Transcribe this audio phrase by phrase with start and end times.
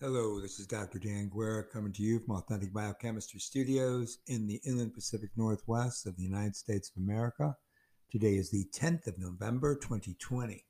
[0.00, 1.00] Hello, this is Dr.
[1.00, 6.16] Dan Guerra coming to you from Authentic Biochemistry Studios in the Inland Pacific Northwest of
[6.16, 7.56] the United States of America.
[8.08, 10.64] Today is the 10th of November, 2020.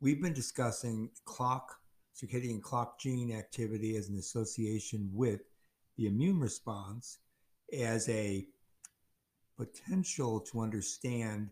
[0.00, 1.80] We've been discussing clock,
[2.14, 5.40] circadian clock gene activity as an association with
[5.96, 7.18] the immune response
[7.76, 8.46] as a
[9.56, 11.50] potential to understand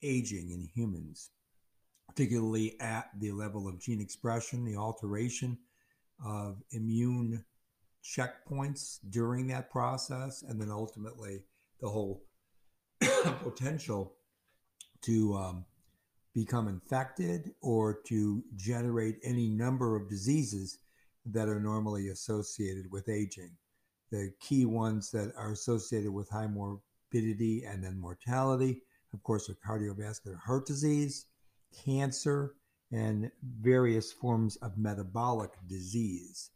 [0.00, 1.30] aging in humans,
[2.06, 5.58] particularly at the level of gene expression, the alteration
[6.24, 7.44] of immune
[8.04, 11.42] checkpoints during that process, and then ultimately
[11.80, 12.22] the whole
[13.42, 14.14] potential
[15.02, 15.64] to um,
[16.34, 20.78] become infected or to generate any number of diseases
[21.26, 23.50] that are normally associated with aging.
[24.10, 28.82] The key ones that are associated with high morbidity and then mortality,
[29.12, 31.26] of course, are cardiovascular heart disease,
[31.84, 32.54] cancer,
[32.92, 36.50] and various forms of metabolic disease.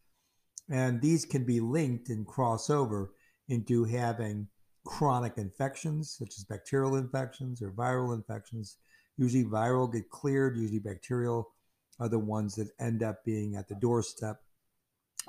[0.69, 3.13] And these can be linked and cross over
[3.49, 4.49] into having
[4.85, 8.77] chronic infections, such as bacterial infections or viral infections.
[9.17, 11.49] Usually, viral get cleared, usually, bacterial
[11.99, 14.43] are the ones that end up being at the doorstep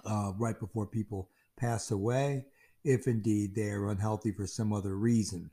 [0.06, 2.46] uh, right before people pass away,
[2.84, 5.50] if indeed they are unhealthy for some other reason.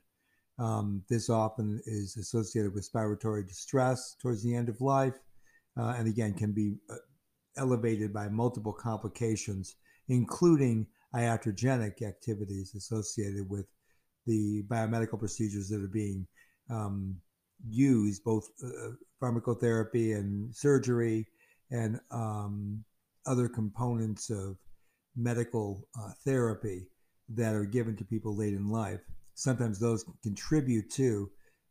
[0.57, 5.19] Um, this often is associated with respiratory distress towards the end of life
[5.77, 6.95] uh, and again can be uh,
[7.57, 9.75] elevated by multiple complications,
[10.09, 13.65] including iatrogenic activities associated with
[14.25, 16.27] the biomedical procedures that are being
[16.69, 17.15] um,
[17.69, 21.25] used, both uh, pharmacotherapy and surgery,
[21.71, 22.83] and um,
[23.25, 24.57] other components of
[25.15, 26.87] medical uh, therapy
[27.29, 28.99] that are given to people late in life.
[29.33, 31.29] Sometimes those contribute to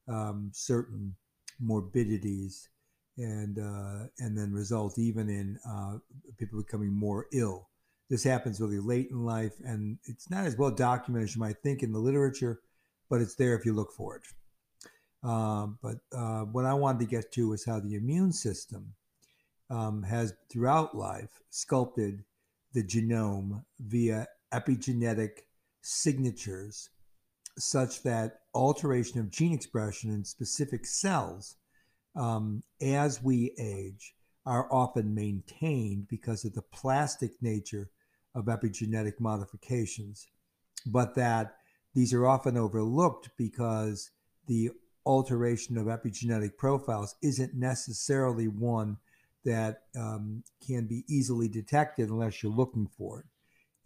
[0.08, 1.14] um, certain
[1.60, 2.68] morbidities
[3.16, 5.98] and uh, and then result even in uh,
[6.38, 7.68] people becoming more ill.
[8.10, 11.62] This happens really late in life, and it's not as well documented as you might
[11.62, 12.60] think in the literature,
[13.08, 14.22] but it's there if you look for it.
[15.22, 18.92] Uh, but uh, what I wanted to get to is how the immune system
[19.70, 22.24] um, has, throughout life, sculpted
[22.74, 25.44] the genome via epigenetic
[25.80, 26.90] signatures,
[27.56, 31.56] such that alteration of gene expression in specific cells
[32.16, 34.14] um, as we age
[34.46, 37.90] are often maintained because of the plastic nature
[38.34, 40.28] of epigenetic modifications,
[40.86, 41.56] but that
[41.94, 44.10] these are often overlooked because
[44.46, 44.70] the
[45.06, 48.96] alteration of epigenetic profiles isn't necessarily one
[49.44, 53.26] that um, can be easily detected unless you're looking for it.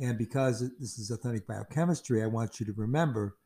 [0.04, 3.36] And because this is authentic biochemistry, I want you to remember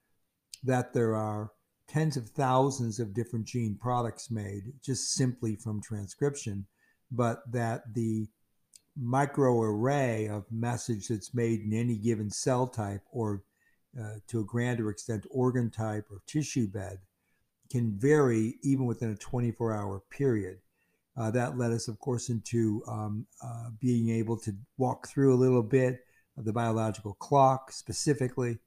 [0.63, 1.51] that there are
[1.93, 6.67] tens of thousands of different gene products made just simply from transcription,
[7.11, 8.27] but that the
[9.01, 13.43] microarray of message that's made in any given cell type or
[14.01, 16.99] uh, to a grander extent organ type or tissue bed
[17.71, 20.59] can vary even within a 24 hour period.
[21.15, 25.37] Uh, that led us, of course, into um, uh, being able to walk through a
[25.37, 26.01] little bit
[26.39, 28.59] of the biological clock, specifically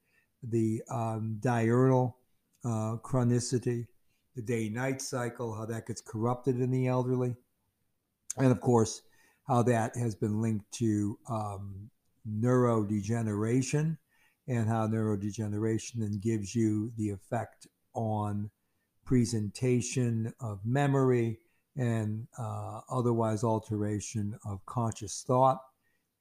[0.44, 2.18] the um, diurnal
[2.66, 3.88] uh, chronicity,
[4.36, 7.36] the day night cycle, how that gets corrupted in the elderly,
[8.38, 9.02] and of course,
[9.48, 11.90] how that has been linked to um,
[12.28, 13.98] neurodegeneration
[14.48, 18.50] and how neurodegeneration then gives you the effect on
[19.06, 21.40] presentation of memory
[21.78, 25.60] and uh, otherwise alteration of conscious thought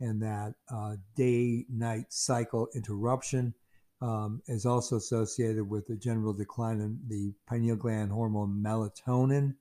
[0.00, 3.54] and that uh, day night cycle interruption
[4.00, 9.54] um, is also associated with a general decline in the pineal gland hormone melatonin.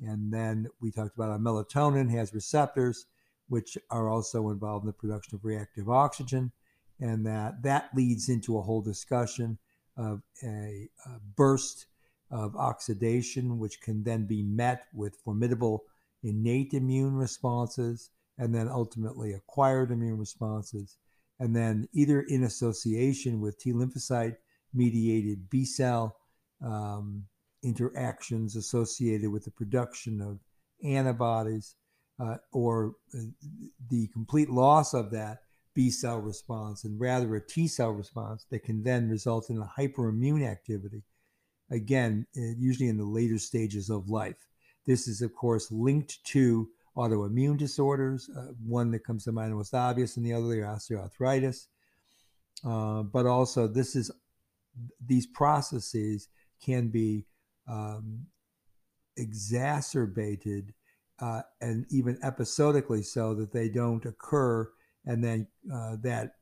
[0.00, 3.06] And then we talked about how melatonin has receptors,
[3.48, 6.52] which are also involved in the production of reactive oxygen.
[7.00, 9.58] And that, that leads into a whole discussion
[9.96, 11.86] of a, a burst
[12.30, 15.84] of oxidation, which can then be met with formidable
[16.22, 20.96] innate immune responses and then ultimately acquired immune responses
[21.40, 24.36] and then either in association with T lymphocyte
[24.72, 26.16] mediated B cell
[26.64, 27.24] um,
[27.64, 30.38] interactions associated with the production of
[30.84, 31.74] antibodies
[32.20, 33.22] uh, or uh,
[33.88, 35.38] the complete loss of that
[35.74, 39.72] B cell response and rather a T cell response that can then result in a
[39.78, 41.02] hyperimmune activity.
[41.70, 44.46] Again, uh, usually in the later stages of life.
[44.86, 48.30] This is, of course, linked to autoimmune disorders.
[48.36, 51.66] Uh, one that comes to mind most obvious, and the other osteoarthritis.
[52.64, 54.10] Uh, but also, this is
[55.04, 56.28] these processes
[56.64, 57.24] can be
[57.68, 58.26] um,
[59.16, 60.74] exacerbated
[61.20, 64.70] uh, and even episodically so that they don't occur
[65.04, 66.36] and then uh, that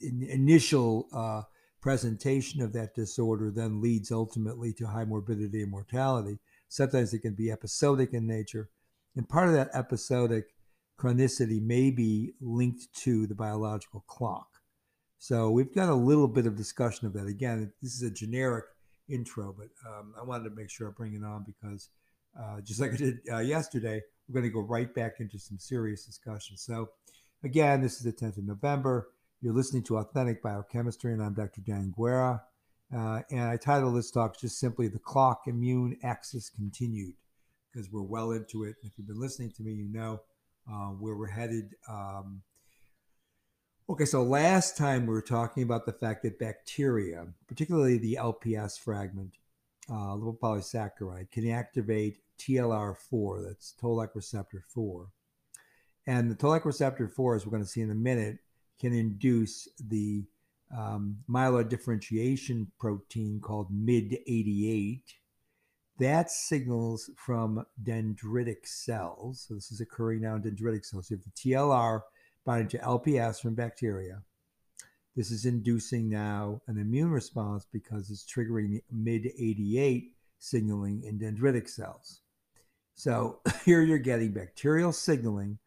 [0.00, 1.42] in, initial uh,
[1.80, 6.38] presentation of that disorder then leads ultimately to high morbidity and mortality.
[6.68, 8.70] Sometimes it can be episodic in nature,
[9.16, 10.54] and part of that episodic
[10.98, 14.48] chronicity may be linked to the biological clock.
[15.18, 17.26] So we've got a little bit of discussion of that.
[17.26, 18.64] Again, this is a generic
[19.08, 21.88] intro, but um, I wanted to make sure I bring it on because
[22.38, 25.58] uh, just like I did uh, yesterday, we're going to go right back into some
[25.58, 26.56] serious discussion.
[26.56, 26.90] So,
[27.44, 29.10] again, this is the 10th of November.
[29.40, 31.60] You're listening to Authentic Biochemistry, and I'm Dr.
[31.60, 32.42] Dan Guerra.
[32.94, 37.14] Uh, and I titled this talk just simply The Clock Immune Axis Continued,
[37.72, 38.76] because we're well into it.
[38.82, 40.20] If you've been listening to me, you know
[40.70, 41.74] uh, where we're headed.
[41.88, 42.42] Um,
[43.88, 48.78] okay, so last time we were talking about the fact that bacteria, particularly the LPS
[48.78, 49.36] fragment,
[49.90, 55.08] uh, lipopolysaccharide, can activate TLR4, that's toll-like receptor 4.
[56.06, 58.38] And the toll-like receptor 4, as we're going to see in a minute,
[58.80, 60.24] can induce the
[60.76, 65.02] um, myeloid differentiation protein called MYD88.
[66.02, 69.46] That signals from dendritic cells.
[69.46, 71.08] So this is occurring now in dendritic cells.
[71.08, 72.00] You have the TLR
[72.44, 74.22] binding to LPS from bacteria.
[75.14, 81.68] This is inducing now an immune response because it's triggering mid eighty-eight signaling in dendritic
[81.68, 82.22] cells.
[82.96, 85.60] So here you're getting bacterial signaling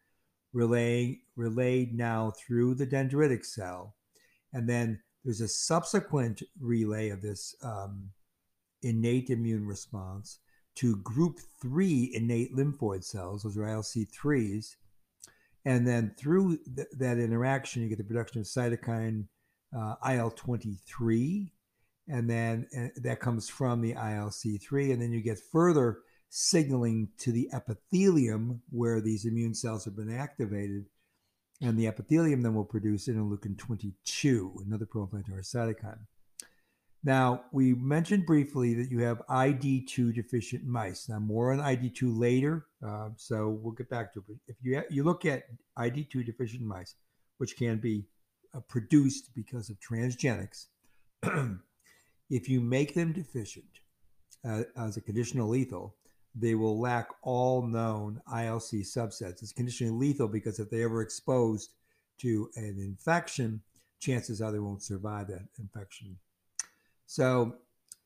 [0.52, 3.96] relayed, relayed now through the dendritic cell.
[4.52, 8.10] And then there's a subsequent relay of this um,
[8.82, 10.38] innate immune response
[10.76, 14.76] to group three innate lymphoid cells, those are ILC3s.
[15.64, 19.24] And then through th- that interaction, you get the production of cytokine
[19.76, 21.52] uh, IL 23.
[22.08, 24.92] And then uh, that comes from the ILC3.
[24.92, 25.98] And then you get further
[26.28, 30.84] signaling to the epithelium where these immune cells have been activated.
[31.60, 36.06] And the epithelium then will produce interleukin 22, another pro-inflammatory cytokine.
[37.06, 41.08] Now, we mentioned briefly that you have ID2 deficient mice.
[41.08, 44.24] Now, more on ID2 later, uh, so we'll get back to it.
[44.26, 45.44] But If you, you look at
[45.78, 46.96] ID2 deficient mice,
[47.38, 48.06] which can be
[48.56, 50.66] uh, produced because of transgenics,
[52.28, 53.78] if you make them deficient
[54.44, 55.94] uh, as a conditional lethal,
[56.34, 59.42] they will lack all known ILC subsets.
[59.42, 61.70] It's conditionally lethal because if they ever exposed
[62.18, 63.62] to an infection,
[64.00, 66.16] chances are they won't survive that infection.
[67.06, 67.56] So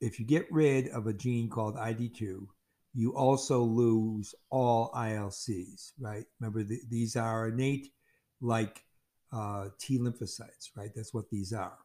[0.00, 2.46] if you get rid of a gene called ID2,
[2.94, 6.24] you also lose all ILCs, right?
[6.40, 7.92] Remember, the, these are innate
[8.40, 8.84] like
[9.32, 10.90] uh, T lymphocytes, right?
[10.94, 11.78] That's what these are.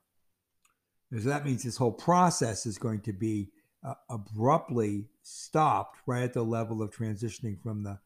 [1.12, 3.52] So that means this whole process is going to be
[3.86, 8.00] uh, abruptly stopped right at the level of transitioning from the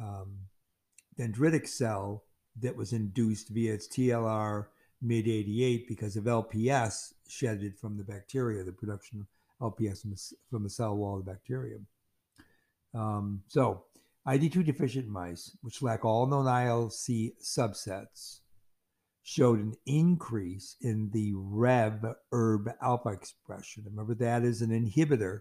[0.00, 0.38] um,
[1.18, 2.24] dendritic cell
[2.60, 4.66] that was induced via its TLR
[5.04, 9.26] MYD88 because of LPS shedded from the bacteria, the production
[9.60, 10.02] of LPS
[10.50, 11.86] from the, cell wall of the bacterium.
[12.94, 13.84] Um, so,
[14.26, 18.40] ID2 deficient mice, which lack all known ILC subsets,
[19.22, 23.84] showed an increase in the Rev ERB alpha expression.
[23.86, 25.40] Remember, that is an inhibitor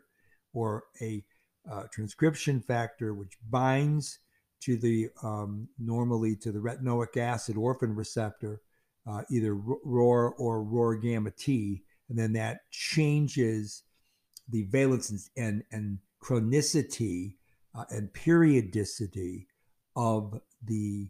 [0.54, 1.24] or a
[1.70, 4.20] uh, transcription factor which binds
[4.62, 8.62] to the um, normally to the retinoic acid orphan receptor,
[9.08, 13.84] uh, either ROR or ROR gamma T, and then that changes
[14.50, 17.34] the valence and, and, chronicity
[17.76, 19.46] uh, and periodicity
[19.94, 21.10] of the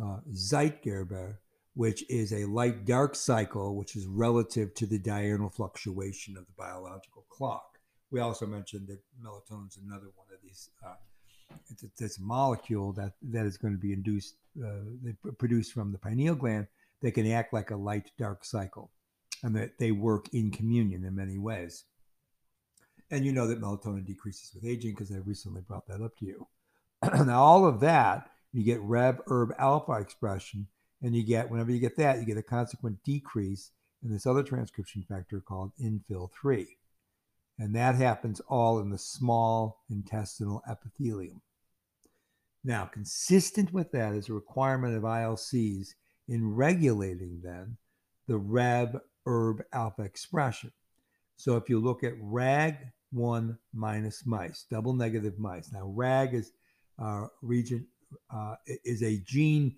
[0.00, 1.38] uh, Zeitgeber
[1.76, 6.52] which is a light dark cycle, which is relative to the diurnal fluctuation of the
[6.56, 7.78] biological clock.
[8.10, 10.70] We also mentioned that melatonin is another one of these.
[10.84, 10.94] Uh,
[12.00, 16.34] it's, a, molecule that, that is going to be induced, uh, produced from the pineal
[16.34, 16.66] gland
[17.02, 18.90] that can act like a light dark cycle
[19.42, 21.84] and that they work in communion in many ways.
[23.10, 26.26] And you know that melatonin decreases with aging because I recently brought that up to
[26.26, 26.46] you.
[27.24, 30.66] now, all of that, you get Rev Erb alpha expression
[31.02, 33.70] and you get, whenever you get that, you get a consequent decrease
[34.02, 36.66] in this other transcription factor called infil3.
[37.58, 41.42] And that happens all in the small intestinal epithelium.
[42.64, 45.94] Now, consistent with that is a requirement of ILCs
[46.28, 47.76] in regulating then
[48.26, 50.72] the Rev ERB alpha expression.
[51.36, 55.70] So if you look at RAG1 minus mice, double negative mice.
[55.72, 56.52] Now, RAG is
[56.98, 57.86] uh, region
[58.30, 58.54] uh,
[58.84, 59.76] is a gene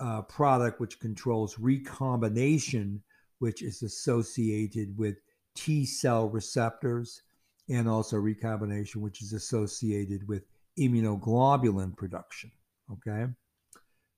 [0.00, 3.02] uh, product which controls recombination,
[3.38, 5.16] which is associated with
[5.54, 7.22] T cell receptors,
[7.68, 10.44] and also recombination, which is associated with
[10.78, 12.50] immunoglobulin production.
[12.92, 13.26] Okay.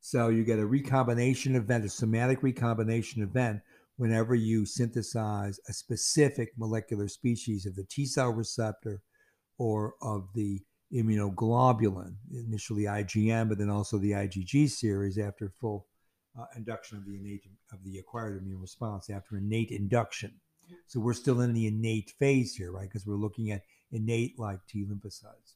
[0.01, 3.61] So you get a recombination event, a somatic recombination event,
[3.97, 9.03] whenever you synthesize a specific molecular species of the T cell receptor
[9.59, 10.63] or of the
[10.95, 15.87] immunoglobulin, initially IgM, but then also the IgG series after full
[16.39, 20.33] uh, induction of the innate of the acquired immune response after innate induction.
[20.87, 22.89] So we're still in the innate phase here, right?
[22.89, 25.55] Because we're looking at innate like T lymphocytes.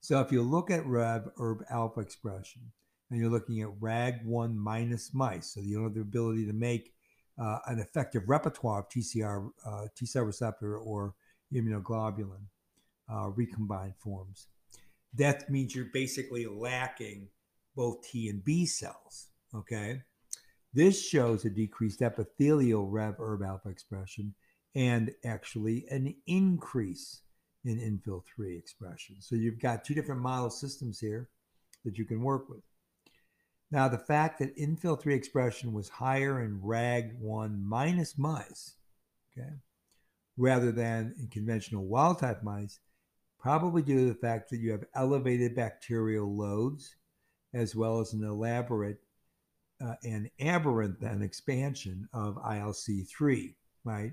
[0.00, 2.72] So if you look at Rev Herb alpha expression
[3.12, 6.94] and you're looking at RAG1 minus mice, so you don't have the ability to make
[7.38, 11.14] uh, an effective repertoire of TCR, uh, T cell receptor or
[11.54, 12.44] immunoglobulin
[13.12, 14.46] uh, recombined forms.
[15.12, 17.28] That means you're basically lacking
[17.76, 19.28] both T and B cells.
[19.54, 20.00] Okay.
[20.72, 24.34] This shows a decreased epithelial Rev Herb alpha expression
[24.74, 27.20] and actually an increase
[27.66, 29.16] in infil 3 expression.
[29.20, 31.28] So you've got two different model systems here
[31.84, 32.62] that you can work with.
[33.72, 38.76] Now, the fact that infil 3 expression was higher in RAG1 minus mice,
[39.32, 39.48] okay,
[40.36, 42.80] rather than in conventional wild type mice,
[43.38, 46.96] probably due to the fact that you have elevated bacterial loads
[47.54, 48.98] as well as an elaborate
[49.82, 54.12] uh, and aberrant then expansion of ILC3, right?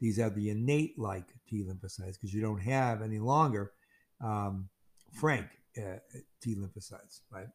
[0.00, 3.72] These are the innate like T lymphocytes because you don't have any longer
[4.20, 4.68] um,
[5.12, 5.46] frank
[5.78, 5.98] uh,
[6.42, 7.48] T lymphocytes, right?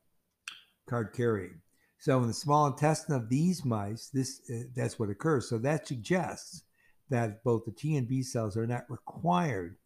[0.88, 1.62] Card carrying.
[2.00, 5.48] So in the small intestine of these mice, this uh, that's what occurs.
[5.48, 6.63] So that suggests
[7.10, 9.78] that both the T and B cells are not required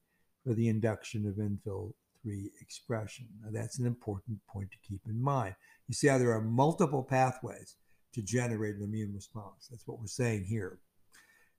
[0.44, 3.28] for the induction of infil 3 expression.
[3.44, 5.56] Now that's an important point to keep in mind.
[5.88, 7.76] You see how there are multiple pathways
[8.14, 9.68] to generate an immune response.
[9.70, 10.80] That's what we're saying here.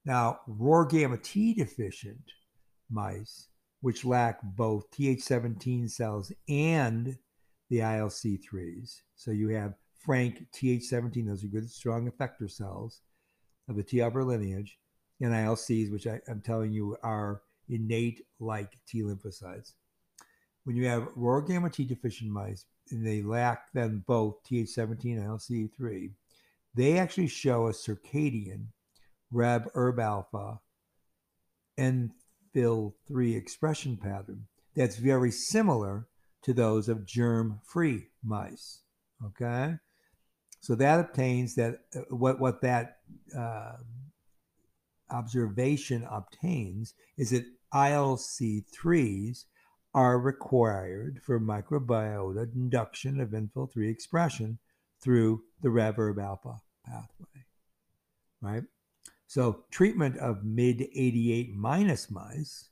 [0.04, 2.32] Now, ROR gamma T deficient
[2.90, 3.48] mice,
[3.80, 7.16] which lack both Th17 cells and
[7.68, 13.00] the ILC3s, so you have frank Th17, those are good, strong effector cells
[13.68, 14.78] of the T helper lineage,
[15.20, 19.72] and ILCs, which I, I'm telling you are innate like T lymphocytes.
[20.64, 25.26] When you have ROR gamma T deficient mice, and they lack then both Th17 and
[25.26, 26.10] ILC3,
[26.74, 28.66] they actually show a circadian
[29.30, 30.60] Rev Herb alpha
[31.78, 36.06] Enfil 3 expression pattern that's very similar
[36.42, 38.80] to those of germ free mice.
[39.24, 39.74] Okay?
[40.60, 42.98] So that obtains that uh, what, what that
[43.36, 43.76] uh,
[45.10, 49.44] observation obtains is that ILC3s
[49.94, 54.58] are required for microbiota induction of infil 3 expression
[55.00, 57.44] through the Rev Herb alpha pathway,
[58.40, 58.64] right?
[59.26, 62.67] So treatment of mid 88 minus mice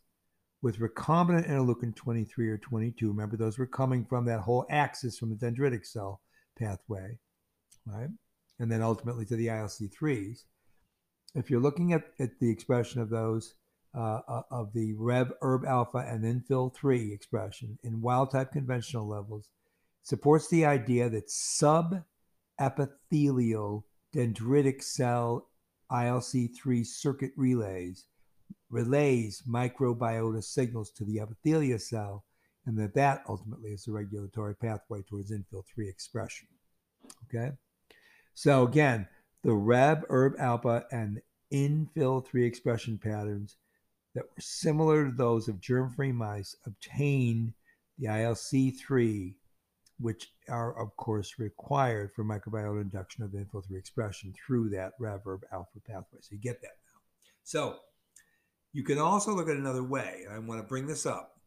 [0.66, 5.30] with recombinant interleukin 23 or 22, remember those were coming from that whole axis from
[5.30, 6.20] the dendritic cell
[6.58, 7.16] pathway,
[7.86, 8.08] right?
[8.58, 10.42] And then ultimately to the ILC3s.
[11.36, 13.54] If you're looking at, at the expression of those,
[13.96, 19.08] uh, uh of the Rev Herb alpha and infil 3 expression in wild type conventional
[19.08, 19.48] levels,
[20.02, 22.02] supports the idea that sub
[22.60, 25.48] epithelial dendritic cell
[25.92, 28.06] ILC3 circuit relays
[28.70, 32.24] relays microbiota signals to the epithelia cell,
[32.66, 36.48] and that that ultimately is the regulatory pathway towards infil 3 expression.
[37.24, 37.52] Okay?
[38.34, 39.08] So again,
[39.42, 41.22] the Rev Herb alpha and
[41.52, 43.56] infil 3 expression patterns
[44.14, 47.52] that were similar to those of germ-free mice obtained
[47.98, 49.34] the ILC3
[49.98, 55.20] which are, of course, required for microbiota induction of infil 3 expression through that Rev
[55.24, 56.20] Herb alpha pathway.
[56.20, 57.00] So you get that now.
[57.44, 57.78] So
[58.76, 60.26] you can also look at another way.
[60.30, 61.40] I want to bring this up.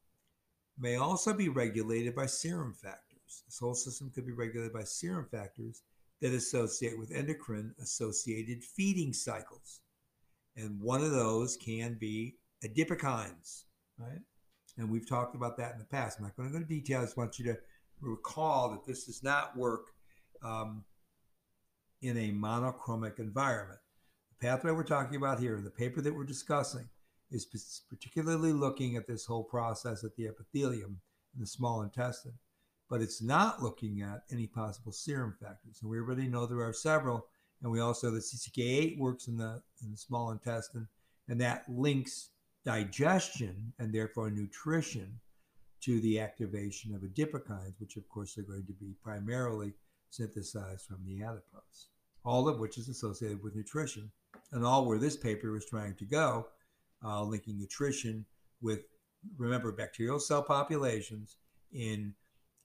[0.80, 3.44] May also be regulated by serum factors.
[3.46, 5.84] This whole system could be regulated by serum factors
[6.22, 9.82] that associate with endocrine associated feeding cycles.
[10.58, 13.66] And one of those can be adipokines,
[14.00, 14.22] right?
[14.80, 16.18] And we've talked about that in the past.
[16.18, 17.04] I'm not going to go into details.
[17.04, 17.60] I just want you to
[18.02, 19.92] recall that this does not work
[20.44, 20.84] um,
[22.02, 23.82] in a monochromic environment.
[24.32, 26.90] The pathway we're talking about here, in the paper that we're discussing,
[27.32, 31.00] is particularly looking at this whole process at the epithelium
[31.36, 32.38] in the small intestine,
[32.90, 35.80] but it's not looking at any possible serum factors.
[35.82, 37.28] And we already know there are several,
[37.62, 40.88] and we also the CCK8 works in the in the small intestine,
[41.28, 42.32] and that links
[42.66, 45.20] digestion and therefore nutrition
[45.82, 49.74] to the activation of adipokines, which of course are going to be primarily
[50.10, 51.90] synthesized from the adipose,
[52.26, 54.12] all of which is associated with nutrition,
[54.52, 56.48] and all where this paper was trying to go,
[57.04, 58.26] uh, linking nutrition
[58.62, 58.82] with,
[59.38, 61.38] remember, bacterial cell populations
[61.72, 62.14] in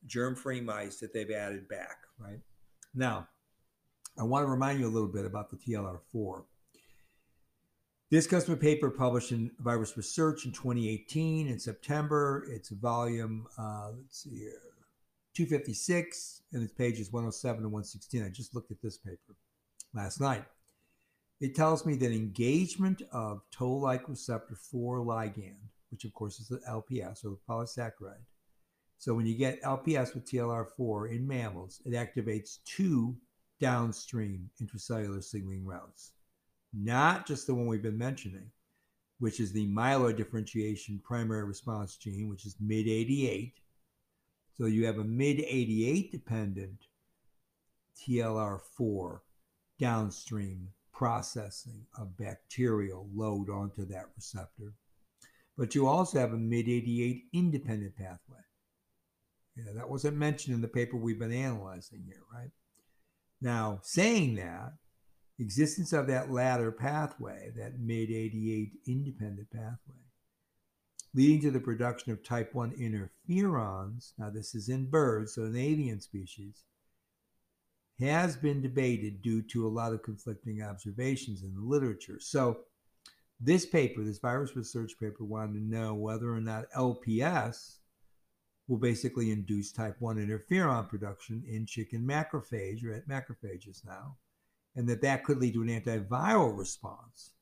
[0.06, 2.40] germ-free mice that they've added back, right?
[2.94, 3.28] Now,
[4.18, 6.44] I want to remind you a little bit about the TLR4.
[8.10, 12.46] This comes from a paper published in Virus Research in 2018 in September.
[12.48, 14.60] It's volume, uh, let's see here,
[15.34, 18.22] 256, and its pages 107 to 116.
[18.22, 19.34] I just looked at this paper
[19.94, 20.44] last night.
[21.44, 26.58] It tells me that engagement of toll-like receptor 4 ligand, which of course is the
[26.66, 28.24] LPS or polysaccharide.
[28.96, 33.14] So when you get LPS with TLR4 in mammals, it activates two
[33.60, 36.12] downstream intracellular signaling routes,
[36.72, 38.50] not just the one we've been mentioning,
[39.18, 43.52] which is the myeloid differentiation primary response gene, which is MID88.
[44.56, 46.86] So you have a MID88 dependent
[47.98, 49.18] TLR4
[49.78, 54.74] downstream processing of bacterial load onto that receptor.
[55.58, 58.38] But you also have a MID88 independent pathway.
[59.56, 62.50] Yeah, that wasn't mentioned in the paper we've been analyzing here, right?
[63.40, 64.72] Now, saying that,
[65.38, 70.00] existence of that latter pathway, that MID88 independent pathway,
[71.14, 75.56] leading to the production of type 1 interferons, now this is in birds, so an
[75.56, 76.64] avian species,
[78.00, 82.18] has been debated due to a lot of conflicting observations in the literature.
[82.20, 82.60] So,
[83.40, 87.78] this paper, this virus research paper, wanted to know whether or not LPS
[88.68, 94.16] will basically induce type 1 interferon production in chicken macrophage or at macrophages now,
[94.76, 97.32] and that that could lead to an antiviral response,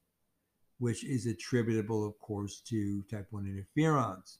[0.78, 4.38] which is attributable, of course, to type 1 interferons.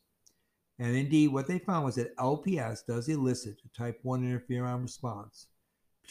[0.79, 5.47] And indeed, what they found was that LPS does elicit a type 1 interferon response,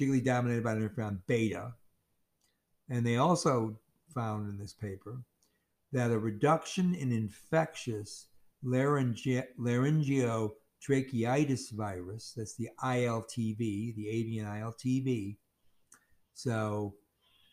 [0.02, 1.74] particularly dominated by interferon beta.
[2.90, 3.78] And they also
[4.16, 5.22] found in this paper
[5.92, 8.26] that a reduction in infectious
[8.64, 10.54] larynge- laryngio
[10.84, 12.34] tracheitis virus.
[12.36, 15.38] That's the ILTV, the avian ILTV.
[16.34, 16.96] So,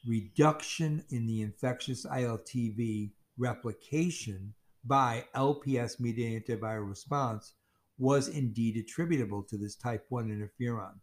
[0.07, 4.55] reduction in the infectious ILTV replication
[4.87, 7.53] by LPS mediated antiviral response
[7.99, 10.95] was indeed attributable to this type 1 interferon.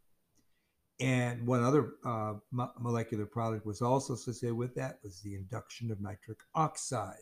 [0.99, 2.35] And one other uh,
[2.79, 7.17] molecular product was also associated with that was the induction of nitric oxide.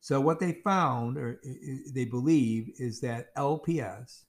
[0.00, 1.40] So what they found, or
[1.92, 4.24] they believe, is that LPS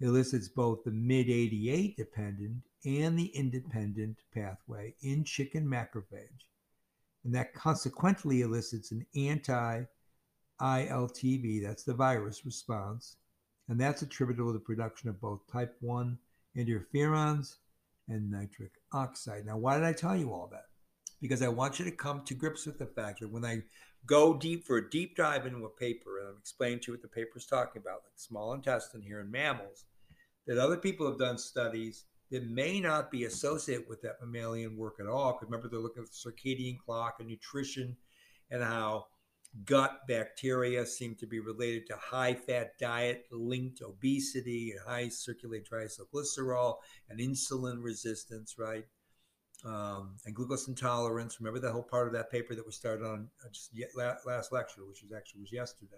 [0.00, 6.46] elicits both the MID88 dependent and the independent pathway in chicken macrophage,
[7.24, 9.84] and that consequently elicits an anti
[10.60, 13.16] ILTV, that's the virus response,
[13.68, 16.18] and that's attributable to the production of both type 1
[16.56, 17.56] interferons
[18.08, 19.46] and nitric oxide.
[19.46, 20.66] Now, why did I tell you all that?
[21.20, 23.62] Because I want you to come to grips with the fact that when I
[24.06, 27.02] go deep for a deep dive into a paper, and I'm explaining to you what
[27.02, 29.84] the paper is talking about, like small intestine here in mammals,
[30.46, 34.96] that other people have done studies that may not be associated with that mammalian work
[34.98, 35.32] at all.
[35.32, 37.96] Because remember, they're looking at the circadian clock and nutrition
[38.50, 39.06] and how
[39.64, 45.64] gut bacteria seem to be related to high fat diet linked obesity and high circulating
[45.64, 46.76] triacylglycerol
[47.10, 48.84] and insulin resistance, right?
[49.64, 51.40] um, and glucose intolerance.
[51.40, 54.84] Remember that whole part of that paper that we started on uh, just last lecture,
[54.86, 55.96] which was actually was yesterday.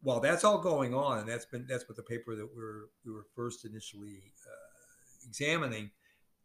[0.00, 2.88] While that's all going on, and that's been that's what the paper that we were
[3.04, 5.90] we were first initially uh, examining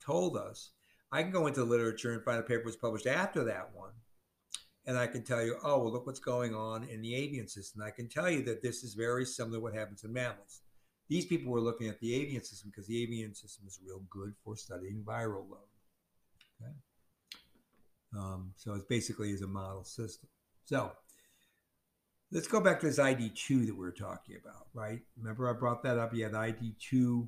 [0.03, 0.71] told us.
[1.12, 3.93] I can go into the literature and find a paper was published after that one,
[4.88, 7.84] and I can tell you, oh well, look what's going on in the avian system.
[7.84, 10.62] I can tell you that this is very similar to what happens in mammals.
[11.10, 14.34] These people were looking at the avian system because the avian system is real good
[14.43, 15.69] for studying viral load.
[16.62, 16.71] Okay?
[18.17, 20.30] Um, so it's basically is a model system.
[20.63, 20.93] So
[22.32, 25.02] let's go back to this ID2 that we are talking about, right?
[25.17, 26.13] Remember I brought that up.
[26.13, 27.28] You had ID2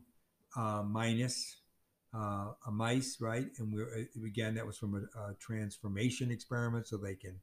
[0.58, 1.58] uh, minus
[2.16, 3.48] uh, a mice, right?
[3.60, 7.36] And we're uh, again that was from a, a transformation experiment, so they can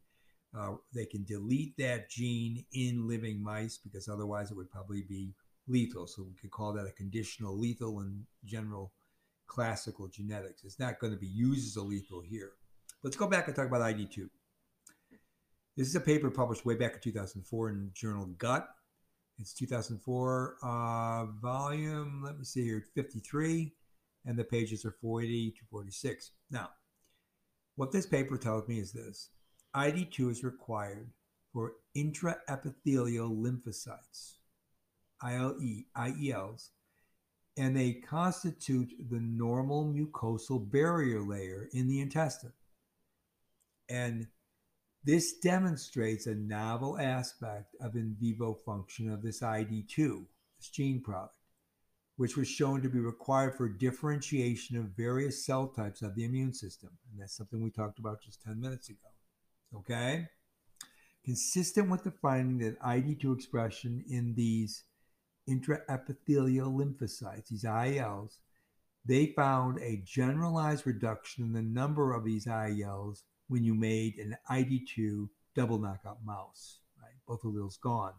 [0.59, 5.35] uh, they can delete that gene in living mice because otherwise it would probably be
[5.69, 6.07] lethal.
[6.07, 8.93] So we could call that a conditional lethal in general
[9.47, 10.65] classical genetics.
[10.65, 12.53] It's not going to be used as a lethal here.
[13.03, 14.29] Let's go back and talk about ID2.
[15.77, 18.67] This is a paper published way back in 2004 in journal Gut.
[19.39, 23.71] It's 2004 uh, volume, let me see here, 53,
[24.25, 26.31] and the pages are 40 to 46.
[26.51, 26.71] Now,
[27.75, 29.29] what this paper tells me is this
[29.77, 31.11] ID2 is required
[31.53, 34.37] for intraepithelial lymphocytes,
[35.23, 36.71] ILE, IELs,
[37.59, 42.53] and they constitute the normal mucosal barrier layer in the intestine.
[43.89, 44.29] And
[45.05, 50.27] this demonstrates a novel aspect of in vivo function of this ID2,
[50.59, 51.37] this gene product.
[52.17, 56.55] which was shown to be required for differentiation of various cell types of the immune
[56.55, 56.91] system.
[57.11, 59.09] And that's something we talked about just 10 minutes ago.
[59.79, 60.27] Okay?
[61.25, 64.85] Consistent with the finding that ID2 expression in these
[65.49, 68.39] intraepithelial lymphocytes, these IELs,
[69.05, 74.37] they found a generalized reduction in the number of these IELs when you made an
[74.51, 77.15] ID2 double knockout mouse, right?
[77.27, 78.12] Both alleles gone.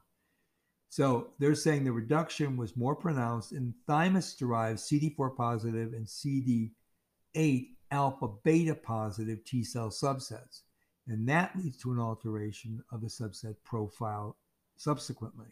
[0.90, 7.68] So they're saying the reduction was more pronounced in thymus derived CD4 positive and CD8
[7.92, 10.62] alpha beta positive T cell subsets.
[11.08, 14.38] And that leads to an alteration of the subset profile
[14.76, 15.48] subsequently.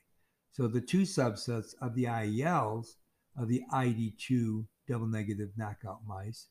[0.51, 2.95] So the two subsets of the IELs
[3.37, 6.47] of the ID2 double negative knockout mice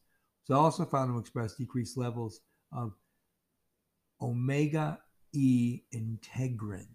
[0.48, 2.40] was also found to express decreased levels
[2.72, 2.92] of
[4.20, 4.98] omega
[5.32, 6.86] E integrin.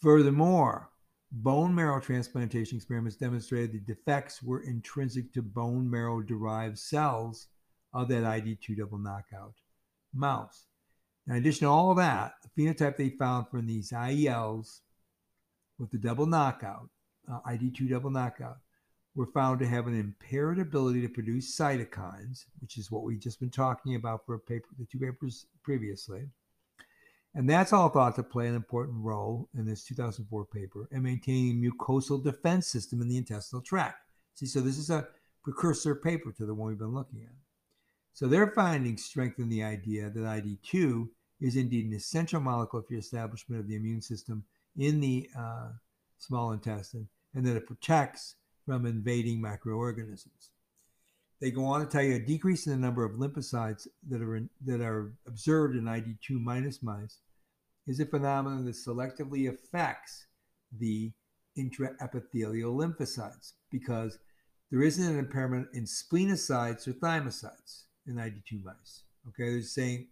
[0.00, 0.90] Furthermore,
[1.32, 7.48] bone marrow transplantation experiments demonstrated the defects were intrinsic to bone marrow derived cells
[7.92, 9.54] of that ID2 double knockout
[10.14, 10.67] mouse.
[11.28, 14.80] In addition to all that, the phenotype they found from these IELs
[15.78, 16.88] with the double knockout,
[17.30, 18.58] uh, ID2 double knockout,
[19.14, 23.40] were found to have an impaired ability to produce cytokines, which is what we've just
[23.40, 26.28] been talking about for a paper, the two papers previously.
[27.34, 31.62] And that's all thought to play an important role in this 2004 paper in maintaining
[31.62, 33.98] mucosal defense system in the intestinal tract.
[34.34, 35.08] See, so this is a
[35.44, 37.34] precursor paper to the one we've been looking at.
[38.12, 41.08] So their findings strengthen the idea that ID2
[41.40, 44.44] is indeed an essential molecule for the establishment of the immune system
[44.76, 45.68] in the uh,
[46.18, 50.50] small intestine and that it protects from invading microorganisms.
[51.40, 54.36] They go on to tell you a decrease in the number of lymphocytes that are
[54.36, 57.18] in, that are observed in ID2 minus mice
[57.86, 60.26] is a phenomenon that selectively affects
[60.76, 61.12] the
[61.56, 64.18] intraepithelial lymphocytes because
[64.70, 69.04] there isn't an impairment in splenocytes or thymocytes in ID2 mice.
[69.28, 70.08] Okay, they're saying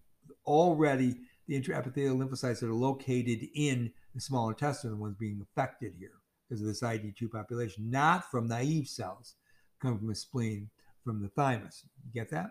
[0.47, 5.93] already the intraepithelial lymphocytes that are located in the small intestine the ones being affected
[5.99, 6.11] here
[6.49, 9.35] because of this ID2 population, not from naive cells
[9.81, 10.71] coming from the spleen
[11.05, 11.85] from the thymus.
[12.05, 12.51] You get that?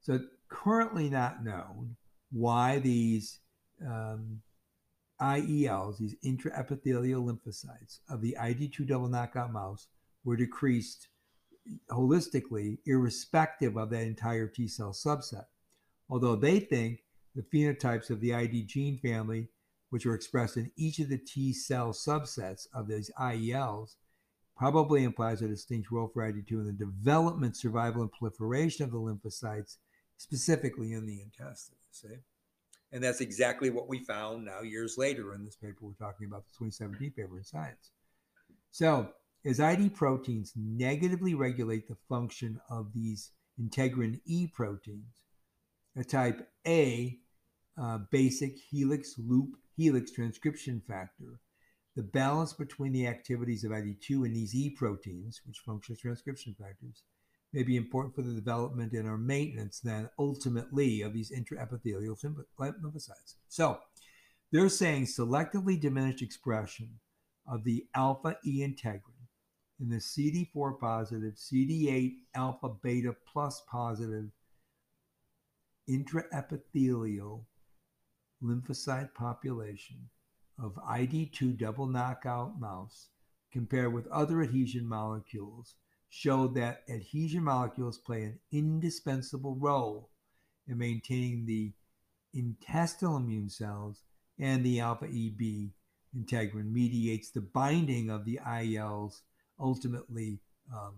[0.00, 1.96] So currently not known
[2.30, 3.40] why these
[3.86, 4.40] um,
[5.20, 9.86] IELs, these intraepithelial lymphocytes of the ID2 double knockout mouse,
[10.24, 11.08] were decreased
[11.90, 15.46] holistically, irrespective of that entire T cell subset.
[16.08, 17.00] Although they think
[17.34, 19.48] the phenotypes of the ID gene family
[19.90, 23.94] which are expressed in each of the T cell subsets of these IELs,
[24.56, 28.98] probably implies a distinct role for ID2 in the development, survival, and proliferation of the
[28.98, 29.76] lymphocytes,
[30.16, 31.76] specifically in the intestine.
[31.90, 32.08] See?
[32.92, 36.44] And that's exactly what we found now years later in this paper we're talking about,
[36.46, 37.90] the 2017 paper in Science.
[38.70, 39.10] So,
[39.44, 45.23] as ID proteins negatively regulate the function of these integrin E proteins,
[45.96, 47.18] a type A
[47.80, 51.40] uh, basic helix loop helix transcription factor,
[51.96, 56.54] the balance between the activities of ID2 and these E proteins, which function as transcription
[56.58, 57.02] factors,
[57.52, 62.16] may be important for the development and or maintenance then ultimately of these intraepithelial
[62.58, 63.34] lymphocytes.
[63.48, 63.78] So
[64.52, 66.90] they're saying selectively diminished expression
[67.46, 69.14] of the alpha E integrin
[69.80, 74.30] in the CD4 positive, CD8 alpha beta plus positive
[75.88, 77.44] intraepithelial
[78.42, 79.96] lymphocyte population
[80.62, 83.08] of ID2 double knockout mouse
[83.52, 85.74] compared with other adhesion molecules
[86.08, 90.10] showed that adhesion molecules play an indispensable role
[90.68, 91.72] in maintaining the
[92.34, 94.02] intestinal immune cells
[94.38, 95.70] and the alpha EB
[96.16, 99.20] integrin mediates the binding of the IELs
[99.58, 100.38] ultimately
[100.72, 100.94] um,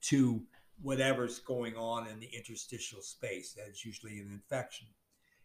[0.00, 0.42] to
[0.80, 3.54] whatever's going on in the interstitial space.
[3.56, 4.88] That's usually an infection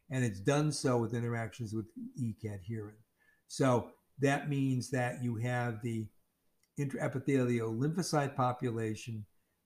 [0.09, 2.97] and it's done so with interactions with E-cadherin.
[3.47, 6.07] So that means that you have the
[6.79, 9.25] intraepithelial lymphocyte population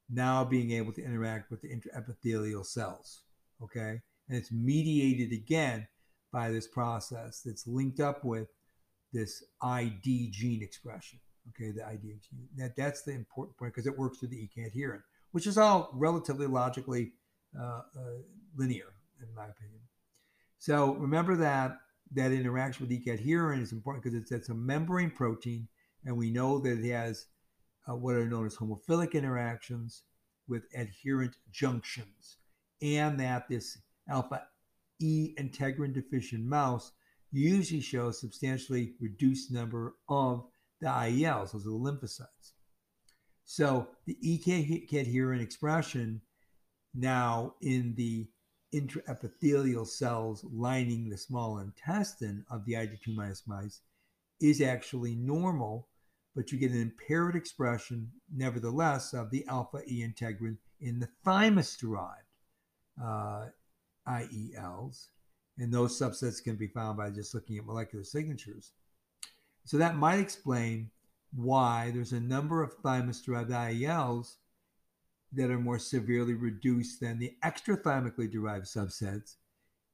[0.10, 3.22] now being able to interact with the intraepithelial cells.
[3.62, 4.02] Okay.
[4.30, 5.88] And it's mediated again
[6.32, 8.48] by this process that's linked up with
[9.14, 11.20] this ID gene expression.
[11.50, 11.72] Okay.
[11.72, 12.48] The ID gene.
[12.58, 15.02] That, that's the important point because it works through the E-cadherin,
[15.34, 17.12] which is all relatively logically
[17.60, 18.22] uh, uh,
[18.56, 19.82] linear, in my opinion.
[20.60, 21.80] So remember that
[22.14, 25.68] that interaction with E-cadherin is important because it's, it's a membrane protein,
[26.06, 27.26] and we know that it has
[27.90, 30.04] uh, what are known as homophilic interactions
[30.48, 32.38] with adherent junctions,
[32.82, 34.44] and that this alpha
[35.02, 36.92] E integrin deficient mouse
[37.32, 40.46] usually shows substantially reduced number of
[40.80, 42.52] the IELs, those are the lymphocytes.
[43.54, 46.22] So the EK-adherent expression
[46.96, 48.28] now in the
[48.74, 53.82] intraepithelial cells lining the small intestine of the IG2 minus mice
[54.42, 55.88] is actually normal,
[56.36, 61.78] but you get an impaired expression, nevertheless, of the alpha E integrin in the thymus
[61.78, 62.26] derived
[63.00, 63.50] uh,
[64.08, 65.10] IELs.
[65.60, 68.72] And those subsets can be found by just looking at molecular signatures.
[69.66, 70.90] So that might explain
[71.36, 74.36] why there's a number of thymus derived IELs
[75.32, 79.36] that are more severely reduced than the extrathymically derived subsets.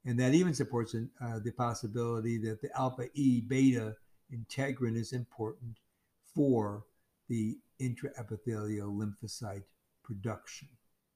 [0.05, 3.95] And that even supports uh, the possibility that the alpha E beta
[4.33, 5.77] integrin is important
[6.33, 6.83] for
[7.27, 9.63] the intraepithelial lymphocyte
[10.03, 10.67] production.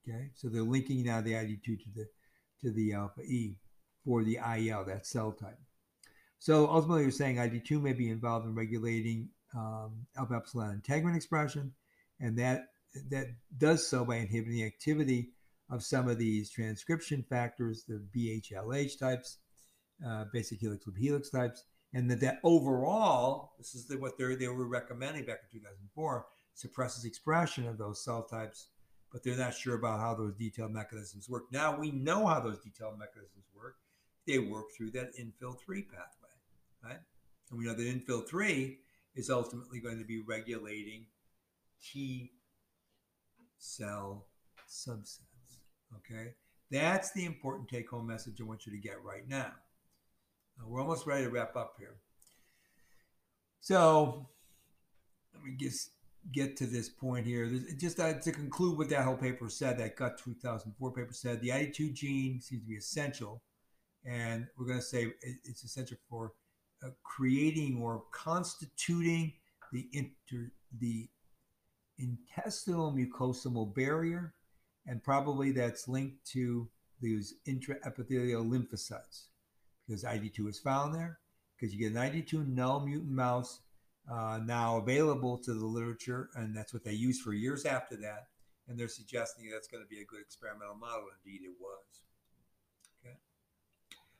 [0.08, 2.08] Okay, so they're linking now the ID2 to the
[2.62, 3.58] to the alpha E
[4.06, 5.60] for the IL, that cell type.
[6.40, 11.74] So ultimately, you're saying ID2 may be involved in regulating um, alpha epsilon integrin expression,
[12.20, 12.68] and that
[13.10, 15.30] that does so by inhibiting the activity
[15.70, 19.38] of some of these transcription factors, the BHLH types,
[20.06, 21.64] uh, basic helix loop helix types,
[21.94, 27.06] and that that overall, this is the, what they were recommending back in 2004, suppresses
[27.06, 28.68] expression of those cell types,
[29.12, 31.44] but they're not sure about how those detailed mechanisms work.
[31.52, 33.76] Now we know how those detailed mechanisms work.
[34.28, 36.30] They work through that infill 3 pathway,
[36.84, 37.00] right?
[37.50, 38.80] And we know that infill 3
[39.16, 41.06] is ultimately going to be regulating
[41.82, 42.32] T
[43.58, 44.28] cell
[44.70, 45.20] subsets.
[45.98, 46.34] Okay,
[46.72, 49.52] that's the important take home message I want you to get right now.
[50.58, 50.66] now.
[50.68, 51.98] We're almost ready to wrap up here.
[53.62, 54.28] So
[55.34, 55.92] let me just
[56.32, 57.50] get to this point here.
[57.78, 61.50] just uh, to conclude what that whole paper said, that Gut 2004 paper said, the
[61.50, 63.42] ID2 gene seems to be essential.
[64.06, 66.30] And we're going to say it's essential for uh,
[67.04, 69.34] creating or constituting
[69.72, 71.10] the inter, the
[71.98, 74.34] intestinal mucosal barrier,
[74.88, 76.68] and probably that's linked to
[77.02, 79.28] these intraepithelial lymphocytes
[79.86, 81.20] because ID2 is found there.
[81.56, 83.62] Because you get an ID2 null mutant mouse
[84.12, 88.28] uh, now available to the literature, and that's what they used for years after that.
[88.68, 91.06] And they're suggesting that's going to be a good experimental model.
[91.24, 92.02] Indeed, it was.
[93.06, 93.16] Okay.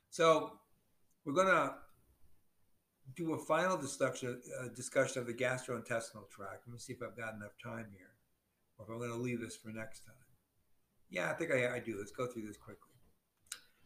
[0.10, 0.60] So
[1.26, 1.74] we're going to
[3.16, 6.64] do a final discussion, uh, discussion of the gastrointestinal tract.
[6.68, 8.12] Let me see if I've got enough time here,
[8.78, 10.16] or if I'm going to leave this for next time.
[11.10, 11.96] Yeah, I think I, I do.
[11.98, 12.90] Let's go through this quickly.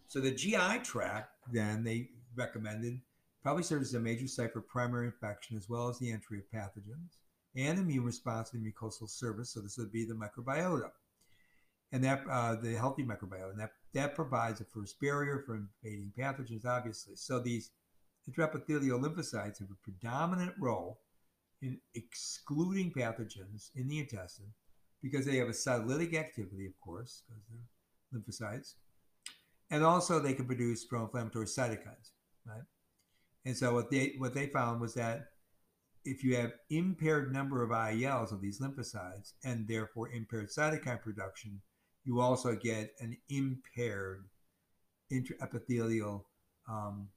[0.08, 3.02] So the GI tract, then they recommended,
[3.44, 6.46] probably serves as a major site for primary infection as well as the entry of
[6.54, 7.18] pathogens
[7.56, 9.54] and immune response to the mucosal surface.
[9.54, 10.92] So this would be the microbiota,
[11.92, 16.14] and that uh, the healthy microbiota, and that that provides a first barrier for invading
[16.18, 17.16] pathogens, obviously.
[17.16, 17.72] So these
[18.30, 21.00] intraepithelial lymphocytes have a predominant role
[21.62, 24.54] in excluding pathogens in the intestine
[25.02, 28.76] because they have a cytolytic activity, of course, because they're lymphocytes.
[29.70, 32.12] And also they can produce pro-inflammatory cytokines,
[32.46, 32.64] right?
[33.46, 35.28] And so what they what they found was that
[36.06, 41.62] if you have impaired number of IELs of these lymphocytes and therefore impaired cytokine production,
[42.06, 44.26] you also get an impaired
[45.12, 46.24] intraepithelial
[46.70, 47.10] um,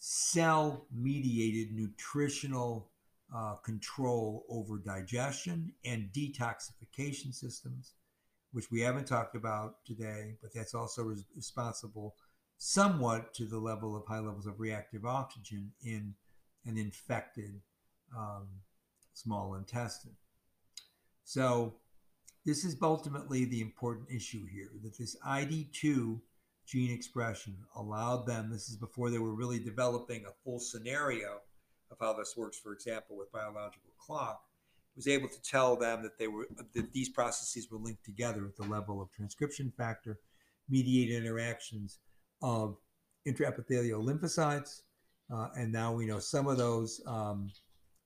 [0.00, 2.88] cell mediated nutritional
[3.36, 7.92] uh, control over digestion and detoxification systems,
[8.52, 12.16] which we haven't talked about today, but that's also res- responsible
[12.56, 16.14] somewhat to the level of high levels of reactive oxygen in
[16.64, 17.60] an infected
[18.16, 18.48] um,
[19.12, 20.16] small intestine.
[21.24, 21.74] So,
[22.46, 26.20] this is ultimately the important issue here that this ID2
[26.70, 31.38] gene expression allowed them, this is before they were really developing a full scenario
[31.90, 34.40] of how this works, for example, with biological clock,
[34.94, 38.56] was able to tell them that they were that these processes were linked together at
[38.56, 40.18] the level of transcription factor
[40.68, 41.98] mediated interactions
[42.42, 42.76] of
[43.26, 44.82] intraepithelial lymphocytes.
[45.32, 47.50] Uh, and now we know some of those um,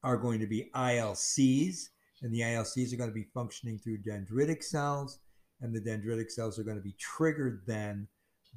[0.02, 1.88] are going to be ILCs,
[2.22, 5.18] and the ILCs are going to be functioning through dendritic cells,
[5.60, 8.08] and the dendritic cells are going to be triggered then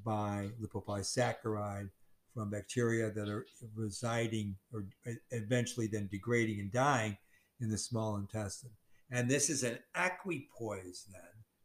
[0.03, 1.89] by lipopolysaccharide
[2.33, 4.85] from bacteria that are residing or
[5.31, 7.17] eventually then degrading and dying
[7.59, 8.71] in the small intestine.
[9.09, 11.21] And this is an equipoise then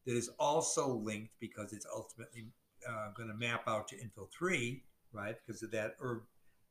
[0.07, 2.47] that is also linked because it's ultimately
[2.89, 5.37] uh, going to map out to infill 3, right?
[5.47, 6.23] Because of that ERB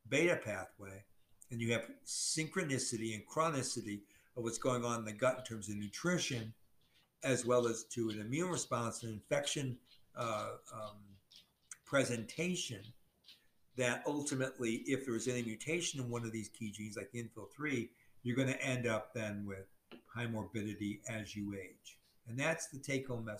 [0.10, 1.04] beta pathway.
[1.52, 4.02] And you have synchronicity and chronicity
[4.38, 6.54] of what's going on in the gut in terms of nutrition,
[7.24, 9.78] as well as to an immune response and infection
[10.16, 10.98] uh, um,
[11.92, 12.82] presentation
[13.76, 17.52] that ultimately, if there's any mutation in one of these key genes, like the infill
[17.54, 17.90] 3,
[18.24, 19.66] you're going to end up then with
[20.08, 22.00] high morbidity as you age.
[22.30, 23.40] And that's the take home message.